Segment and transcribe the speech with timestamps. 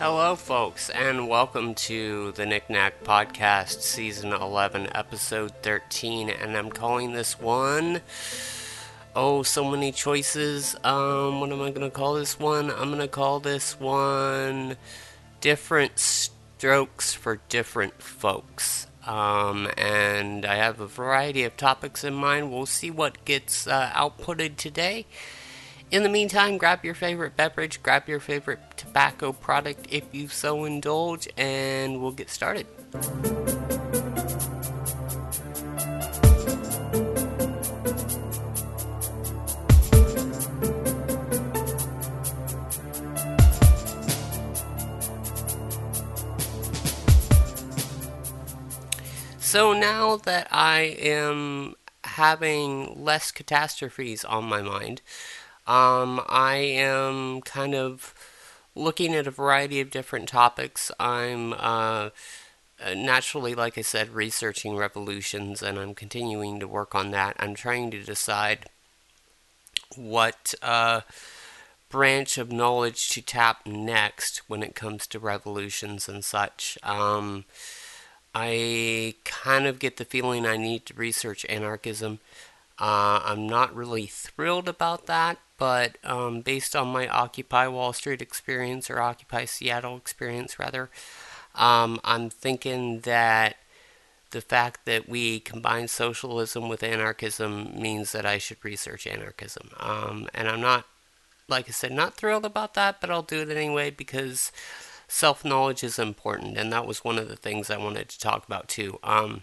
[0.00, 6.30] Hello, folks, and welcome to the Knickknack Podcast, Season 11, Episode 13.
[6.30, 8.00] And I'm calling this one.
[9.14, 10.74] Oh, so many choices.
[10.84, 12.70] Um, what am I going to call this one?
[12.70, 14.78] I'm going to call this one
[15.42, 18.86] Different Strokes for Different Folks.
[19.06, 22.50] Um, and I have a variety of topics in mind.
[22.50, 25.04] We'll see what gets uh, outputted today.
[25.90, 30.64] In the meantime, grab your favorite beverage, grab your favorite tobacco product if you so
[30.64, 32.64] indulge, and we'll get started.
[49.40, 55.02] So now that I am having less catastrophes on my mind,
[55.70, 58.12] um, I am kind of
[58.74, 60.90] looking at a variety of different topics.
[60.98, 62.10] I'm uh,
[62.96, 67.36] naturally, like I said, researching revolutions, and I'm continuing to work on that.
[67.38, 68.66] I'm trying to decide
[69.94, 71.02] what uh,
[71.88, 76.78] branch of knowledge to tap next when it comes to revolutions and such.
[76.82, 77.44] Um,
[78.34, 82.18] I kind of get the feeling I need to research anarchism.
[82.76, 88.22] Uh, I'm not really thrilled about that but um, based on my Occupy Wall Street
[88.22, 90.88] experience or Occupy Seattle experience, rather,
[91.54, 93.56] um, I'm thinking that
[94.30, 99.68] the fact that we combine socialism with anarchism means that I should research anarchism.
[99.78, 100.86] Um, and I'm not,
[101.46, 104.52] like I said, not thrilled about that, but I'll do it anyway because
[105.08, 108.46] self knowledge is important, and that was one of the things I wanted to talk
[108.46, 108.98] about too.
[109.02, 109.42] Um,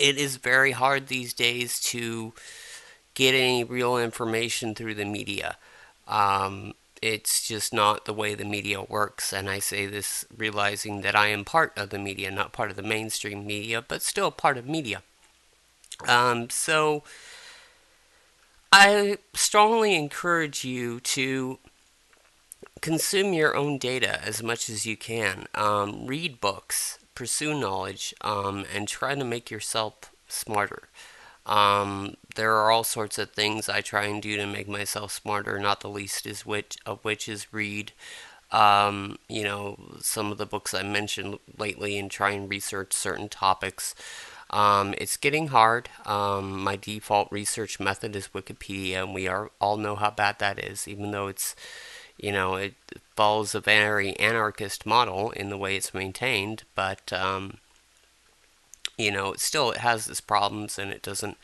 [0.00, 2.32] it is very hard these days to
[3.14, 5.56] get any real information through the media.
[6.06, 11.14] Um, it's just not the way the media works, and I say this realizing that
[11.14, 14.56] I am part of the media, not part of the mainstream media, but still part
[14.56, 15.02] of media.
[16.08, 17.04] Um, so
[18.72, 21.58] I strongly encourage you to
[22.80, 25.46] consume your own data as much as you can.
[25.54, 30.88] Um, read books, pursue knowledge, um, and try to make yourself smarter.
[31.46, 35.58] Um, there are all sorts of things I try and do to make myself smarter.
[35.58, 37.92] Not the least is which of which is read.
[38.50, 43.28] Um, you know, some of the books I mentioned lately and try and research certain
[43.28, 43.94] topics.
[44.50, 45.88] Um, it's getting hard.
[46.06, 50.62] Um, my default research method is Wikipedia, and we are all know how bad that
[50.62, 50.86] is.
[50.86, 51.56] Even though it's,
[52.16, 52.74] you know, it
[53.16, 57.58] follows a very anarchist model in the way it's maintained, but um,
[58.96, 61.36] you know, still it has its problems and it doesn't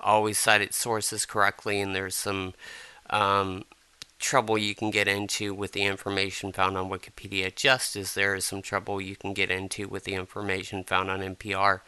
[0.00, 2.54] always cite its sources correctly, and there's some
[3.10, 3.64] um,
[4.18, 8.44] trouble you can get into with the information found on Wikipedia, just as there is
[8.44, 11.80] some trouble you can get into with the information found on NPR,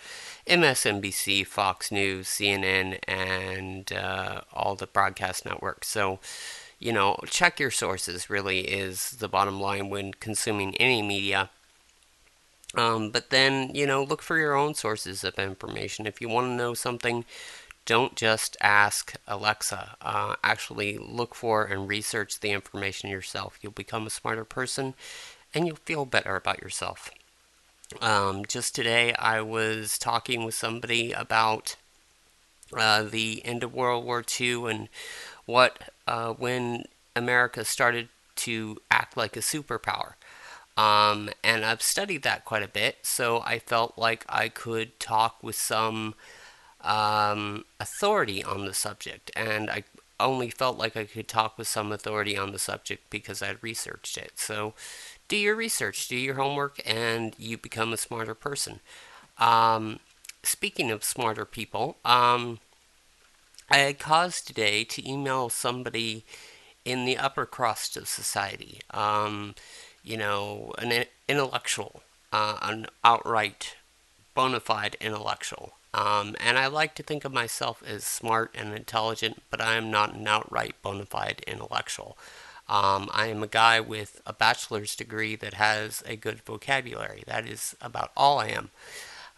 [0.47, 5.89] MSNBC, Fox News, CNN, and uh, all the broadcast networks.
[5.89, 6.21] So,
[6.79, 11.51] you know, check your sources really is the bottom line when consuming any media.
[12.77, 16.07] Um, but then, you know, look for your own sources of information.
[16.07, 17.25] If you want to know something,
[17.91, 19.97] don't just ask Alexa.
[20.01, 23.59] Uh, actually, look for and research the information yourself.
[23.61, 24.95] You'll become a smarter person
[25.53, 27.11] and you'll feel better about yourself.
[28.01, 31.75] Um, just today, I was talking with somebody about
[32.73, 34.89] uh, the end of World War II and
[35.47, 36.85] what, uh, when
[37.17, 40.13] America started to act like a superpower.
[40.77, 45.43] Um, and I've studied that quite a bit, so I felt like I could talk
[45.43, 46.15] with some
[46.83, 49.31] um, authority on the subject.
[49.37, 49.85] And I
[50.19, 54.19] only felt like I could talk with some authority on the subject because I'd researched
[54.19, 54.33] it.
[54.37, 54.75] So
[55.29, 58.81] do your research, do your homework, and you become a smarter person.
[59.39, 60.01] Um,
[60.43, 62.59] speaking of smarter people, um,
[63.71, 66.25] I had cause today to email somebody
[66.85, 68.81] in the upper crust of society.
[68.91, 69.55] Um,
[70.03, 72.03] you know, an intellectual,
[72.33, 73.77] uh, an outright
[74.35, 75.75] bona fide intellectual.
[75.93, 79.91] Um, and I like to think of myself as smart and intelligent, but I am
[79.91, 82.17] not an outright bona fide intellectual.
[82.69, 87.25] Um, I am a guy with a bachelor's degree that has a good vocabulary.
[87.27, 88.71] That is about all I am.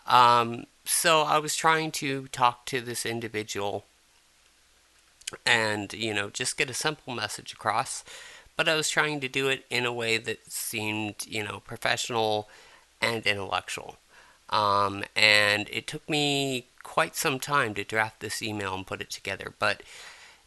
[0.07, 3.85] Um, so I was trying to talk to this individual
[5.47, 8.05] and, you know, just get a simple message across
[8.57, 12.49] but I was trying to do it in a way that seemed, you know, professional
[13.01, 13.97] and intellectual.
[14.53, 19.11] Um, and it took me quite some time to draft this email and put it
[19.11, 19.83] together, but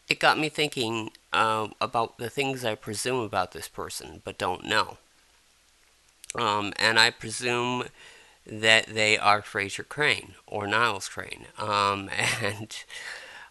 [0.08, 4.64] it got me thinking uh, about the things I presume about this person but don't
[4.64, 4.98] know.
[6.36, 7.86] Um, and I presume
[8.46, 11.48] that they are Frasier Crane or Niles Crane.
[11.58, 12.10] Um,
[12.42, 12.76] and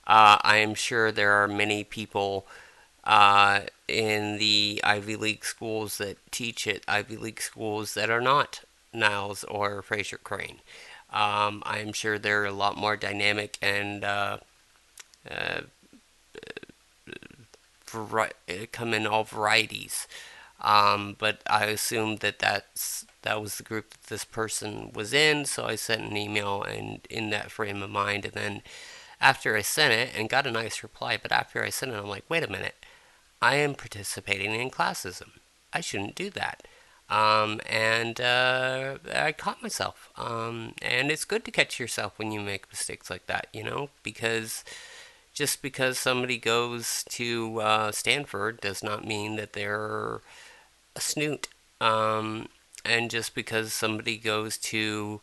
[0.06, 2.46] uh, I am sure there are many people
[3.02, 8.60] uh, in the Ivy League schools that teach at Ivy League schools that are not
[8.94, 10.60] Niles or Frasier Crane.
[11.12, 14.38] Um, I am sure they're a lot more dynamic and uh,
[15.30, 15.60] uh,
[17.86, 20.08] vari- come in all varieties.
[20.60, 25.46] Um, but I assumed that that's that was the group that this person was in,
[25.46, 28.26] so I sent an email and in that frame of mind.
[28.26, 28.62] And then
[29.20, 32.08] after I sent it and got a nice reply, but after I sent it, I'm
[32.08, 32.74] like, wait a minute,
[33.40, 35.30] I am participating in classism.
[35.72, 36.66] I shouldn't do that.
[37.10, 40.10] Um, and uh, I caught myself.
[40.16, 43.90] Um, and it's good to catch yourself when you make mistakes like that, you know,
[44.02, 44.64] because
[45.32, 50.20] just because somebody goes to uh, Stanford does not mean that they're
[50.96, 51.48] a snoot.
[51.80, 52.48] Um,
[52.84, 55.20] and just because somebody goes to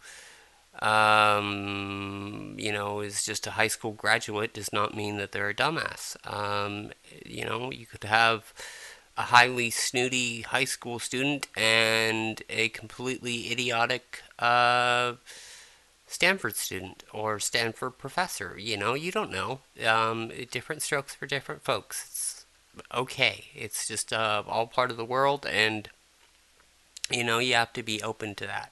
[0.79, 5.53] um, you know, is just a high school graduate does not mean that they're a
[5.53, 6.15] dumbass.
[6.31, 6.91] Um,
[7.25, 8.53] you know, you could have
[9.17, 15.13] a highly snooty high school student and a completely idiotic uh,
[16.07, 18.55] Stanford student or Stanford professor.
[18.57, 19.59] You know, you don't know.
[19.85, 22.05] Um, different strokes for different folks.
[22.07, 22.45] It's
[22.93, 23.45] okay.
[23.55, 25.89] It's just uh, all part of the world, and
[27.09, 28.71] you know, you have to be open to that.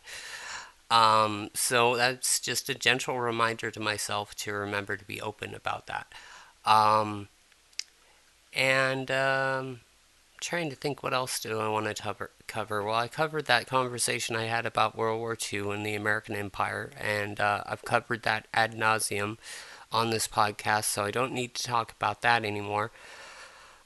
[0.92, 5.88] Um, so that's just a gentle reminder to myself to remember to be open about
[5.88, 6.07] that.
[6.65, 7.27] Um,
[8.53, 9.80] and um,
[10.41, 12.83] trying to think what else do I want to cover.
[12.83, 16.91] Well, I covered that conversation I had about World War II and the American Empire,
[17.00, 19.38] and uh, I've covered that ad nauseum
[19.91, 22.91] on this podcast, so I don't need to talk about that anymore.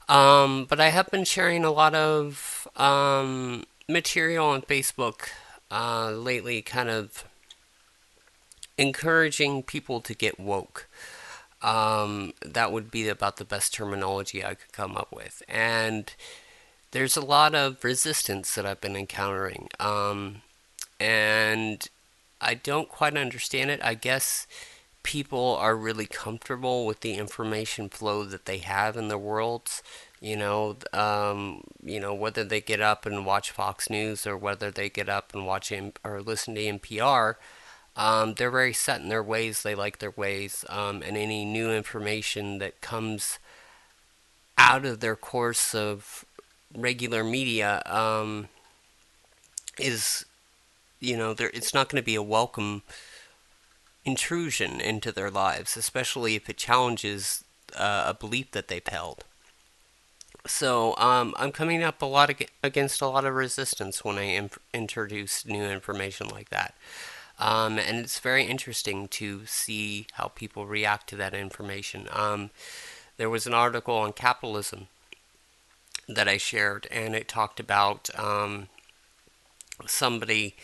[0.08, 5.28] Um, but I have been sharing a lot of um, material on Facebook
[5.70, 7.24] uh, lately kind of
[8.76, 10.88] encouraging people to get woke.
[11.62, 15.42] Um, that would be about the best terminology I could come up with.
[15.48, 16.12] And
[16.94, 19.68] there's a lot of resistance that I've been encountering.
[19.78, 20.42] Um,
[20.98, 21.86] and
[22.40, 23.80] I don't quite understand it.
[23.82, 24.46] I guess
[25.02, 29.82] people are really comfortable with the information flow that they have in their worlds
[30.24, 34.70] you know, um, you know whether they get up and watch Fox News or whether
[34.70, 37.34] they get up and watch M- or listen to NPR.
[37.94, 39.62] Um, they're very set in their ways.
[39.62, 43.38] They like their ways, um, and any new information that comes
[44.56, 46.24] out of their course of
[46.74, 48.48] regular media um,
[49.78, 50.24] is,
[51.00, 52.82] you know, it's not going to be a welcome
[54.04, 57.44] intrusion into their lives, especially if it challenges
[57.76, 59.24] uh, a belief that they've held.
[60.46, 64.26] So um, I'm coming up a lot ag- against a lot of resistance when I
[64.26, 66.74] imp- introduce new information like that.
[67.38, 72.06] Um, and it's very interesting to see how people react to that information.
[72.12, 72.50] Um,
[73.16, 74.88] there was an article on capitalism
[76.08, 78.68] that I shared, and it talked about um,
[79.86, 80.56] somebody,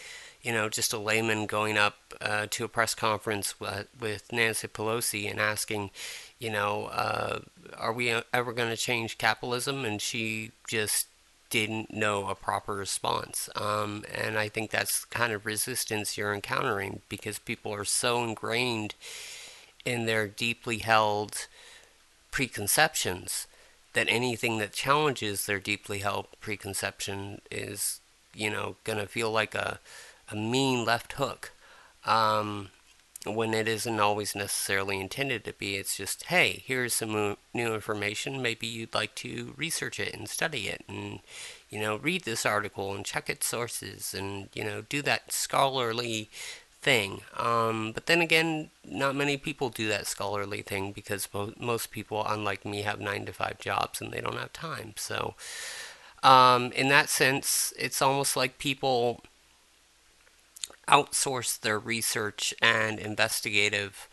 [0.42, 5.30] you know, just a layman going up uh, to a press conference with, Nancy Pelosi
[5.30, 5.90] and asking,
[6.38, 7.40] you know, uh,
[7.76, 9.84] are we ever going to change capitalism?
[9.84, 11.06] And she just
[11.50, 13.48] didn't know a proper response.
[13.56, 18.94] Um, and I think that's kind of resistance you're encountering because people are so ingrained
[19.84, 21.48] in their deeply held
[22.30, 23.46] preconceptions
[23.92, 28.00] that anything that challenges their deeply held preconception is,
[28.34, 29.80] you know, going to feel like a,
[30.30, 31.52] a mean left hook.
[32.04, 32.70] Um,
[33.26, 35.76] when it isn't always necessarily intended to be.
[35.76, 38.40] It's just, hey, here's some new information.
[38.40, 41.20] Maybe you'd like to research it and study it and,
[41.68, 46.30] you know, read this article and check its sources and, you know, do that scholarly
[46.80, 47.20] thing.
[47.36, 52.24] Um, but then again, not many people do that scholarly thing because mo- most people,
[52.26, 54.94] unlike me, have nine to five jobs and they don't have time.
[54.96, 55.34] So,
[56.22, 59.22] um, in that sense, it's almost like people
[60.88, 64.08] outsource their research and investigative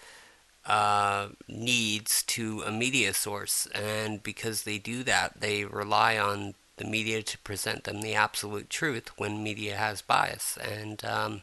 [0.65, 3.67] uh, needs to a media source.
[3.73, 8.69] And because they do that, they rely on the media to present them the absolute
[8.69, 10.57] truth when media has bias.
[10.57, 11.41] And um,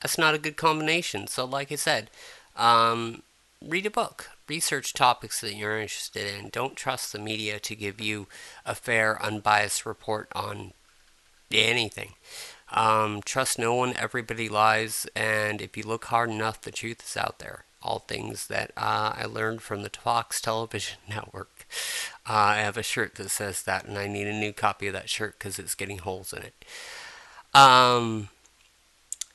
[0.00, 1.26] that's not a good combination.
[1.26, 2.10] So, like I said,
[2.56, 3.22] um,
[3.64, 6.48] read a book, research topics that you're interested in.
[6.48, 8.26] Don't trust the media to give you
[8.64, 10.72] a fair, unbiased report on
[11.52, 12.14] anything.
[12.72, 17.16] Um, trust no one, everybody lies, and if you look hard enough, the truth is
[17.16, 17.64] out there.
[17.82, 21.66] All things that uh, I learned from the Fox Television Network.
[22.28, 24.92] Uh, I have a shirt that says that, and I need a new copy of
[24.92, 26.64] that shirt because it's getting holes in it.
[27.54, 28.28] Um,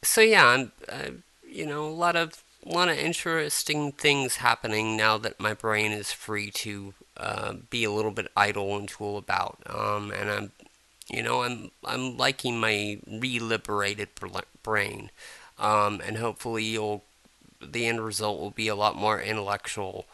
[0.06, 1.12] so yeah, I'm, uh,
[1.48, 5.92] you know, a lot of a lot of interesting things happening now that my brain
[5.92, 9.60] is free to uh, be a little bit idle and tool about.
[9.68, 10.52] Um, and I'm,
[11.10, 14.08] you know, I'm I'm liking my reliberated
[14.64, 15.12] brain,
[15.60, 17.04] um, and hopefully you'll
[17.62, 20.06] the end result will be a lot more intellectual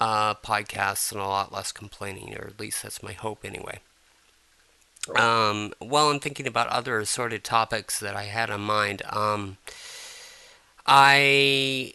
[0.00, 3.80] uh, podcasts and a lot less complaining, or at least that's my hope anyway.
[5.08, 9.56] Um, I'm thinking about other assorted topics that I had in mind, um,
[10.86, 11.94] I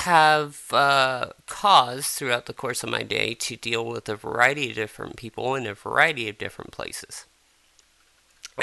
[0.00, 4.76] have uh, cause throughout the course of my day to deal with a variety of
[4.76, 7.26] different people in a variety of different places.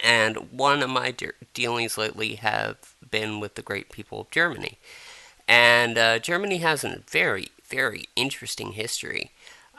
[0.04, 4.78] And one of my de- dealings lately have been with the great people of Germany.
[5.48, 9.32] And uh, Germany has a very, very interesting history.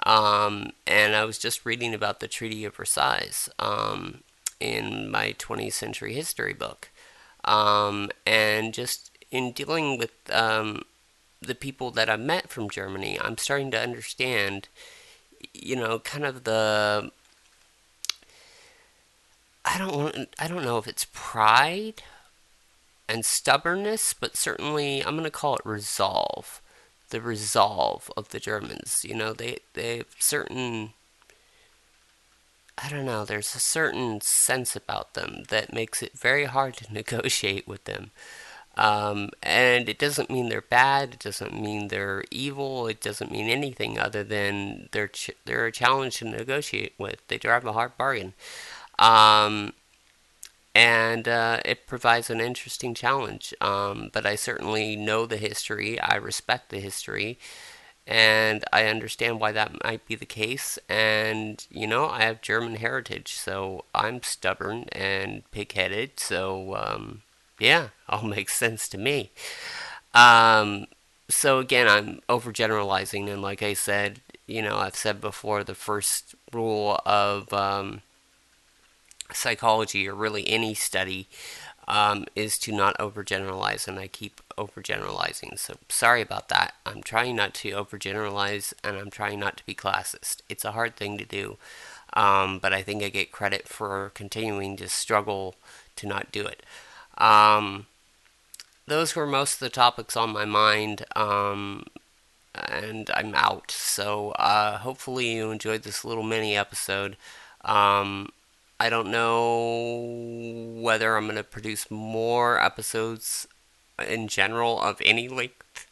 [0.05, 4.23] Um, and I was just reading about the Treaty of Versailles um,
[4.61, 6.91] in my 20th century history book.
[7.45, 10.83] Um, and just in dealing with um,
[11.41, 14.69] the people that I met from Germany, I'm starting to understand,
[15.53, 17.11] you know, kind of the.
[19.65, 20.29] I don't want.
[20.39, 22.03] I don't know if it's pride
[23.09, 26.61] and stubbornness, but certainly I'm going to call it resolve.
[27.17, 29.03] The resolve of the Germans.
[29.03, 30.93] You know, they they have certain.
[32.77, 33.25] I don't know.
[33.25, 38.11] There's a certain sense about them that makes it very hard to negotiate with them.
[38.77, 41.15] Um, and it doesn't mean they're bad.
[41.15, 42.87] It doesn't mean they're evil.
[42.87, 47.27] It doesn't mean anything other than they're ch- they're a challenge to negotiate with.
[47.29, 48.35] They drive a hard bargain.
[48.99, 49.73] Um,
[50.77, 53.55] and uh, it provides an interesting challenge.
[53.63, 57.39] Um, but I certainly know the history, I respect the history,
[58.07, 60.79] and I understand why that might be the case.
[60.87, 66.21] And you know, I have German heritage, so I'm stubborn and pig-headed.
[66.21, 67.23] So um,
[67.59, 69.31] yeah, all makes sense to me.
[70.13, 70.89] Um,
[71.31, 76.35] so again, I'm overgeneralizing, and like I said, you know, I've said before, the first
[76.53, 78.03] rule of um,
[79.33, 81.29] psychology or really any study
[81.89, 85.59] um, is to not overgeneralize, and I keep overgeneralizing.
[85.59, 86.75] So sorry about that.
[86.85, 90.43] I'm trying not to overgeneralize, and I'm trying not to be classist.
[90.49, 91.59] It's a hard thing to do,
[92.15, 95.55] um, but I think I get credit for continuing to struggle
[95.97, 96.65] to not do it.
[97.19, 97.87] Um,
[98.87, 101.85] those were most of the topics on my mind, um,
[102.55, 103.71] and I'm out.
[103.71, 107.17] So uh, hopefully you enjoyed this little mini episode.
[107.65, 108.31] Um,
[108.79, 113.49] I don't know whether I'm going to produce more episodes
[114.07, 115.87] in general of any length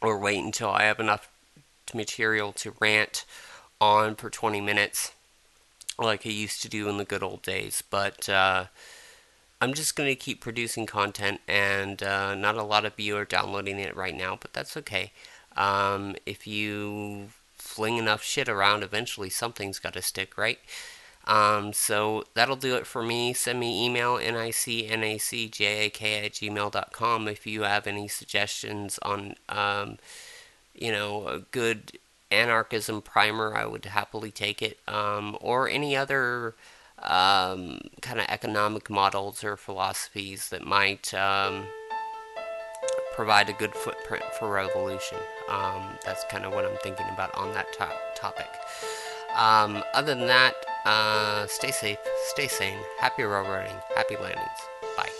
[0.00, 1.28] or wait until I have enough
[1.92, 3.24] material to rant
[3.80, 5.12] on for 20 minutes
[5.98, 7.82] like I used to do in the good old days.
[7.88, 8.66] But uh,
[9.60, 13.24] I'm just going to keep producing content, and uh, not a lot of you are
[13.24, 15.12] downloading it right now, but that's okay.
[15.56, 20.58] Um, if you fling enough shit around, eventually something's got to stick, right?
[21.26, 23.32] Um, so that'll do it for me.
[23.32, 29.98] Send me email, nicnacjak at gmail.com if you have any suggestions on, um,
[30.74, 31.98] you know, a good
[32.30, 33.56] anarchism primer.
[33.56, 34.78] I would happily take it.
[34.86, 36.54] Um, or any other
[37.02, 41.64] um, kind of economic models or philosophies that might um,
[43.14, 45.18] provide a good footprint for revolution.
[45.48, 48.50] Um, that's kind of what I'm thinking about on that to- topic.
[49.34, 50.54] Other than that,
[50.84, 51.98] uh, stay safe,
[52.28, 54.60] stay sane, happy railroading, happy landings.
[54.96, 55.10] Bye.